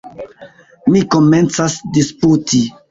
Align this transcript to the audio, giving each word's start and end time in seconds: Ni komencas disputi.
Ni 0.95 1.03
komencas 1.17 1.79
disputi. 2.01 2.69